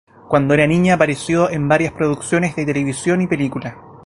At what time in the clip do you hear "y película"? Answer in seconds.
3.21-3.77